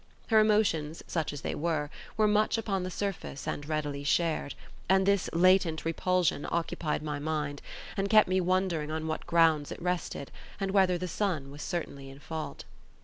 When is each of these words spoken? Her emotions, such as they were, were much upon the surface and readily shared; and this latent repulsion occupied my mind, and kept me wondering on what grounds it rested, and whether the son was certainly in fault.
Her 0.29 0.39
emotions, 0.39 1.03
such 1.05 1.31
as 1.31 1.41
they 1.41 1.53
were, 1.53 1.91
were 2.17 2.27
much 2.27 2.57
upon 2.57 2.81
the 2.81 2.89
surface 2.89 3.47
and 3.47 3.69
readily 3.69 4.03
shared; 4.03 4.55
and 4.89 5.05
this 5.05 5.29
latent 5.31 5.85
repulsion 5.85 6.47
occupied 6.49 7.03
my 7.03 7.19
mind, 7.19 7.61
and 7.95 8.09
kept 8.09 8.27
me 8.27 8.41
wondering 8.41 8.89
on 8.89 9.05
what 9.05 9.27
grounds 9.27 9.71
it 9.71 9.79
rested, 9.79 10.31
and 10.59 10.71
whether 10.71 10.97
the 10.97 11.07
son 11.07 11.51
was 11.51 11.61
certainly 11.61 12.09
in 12.09 12.17
fault. 12.17 12.63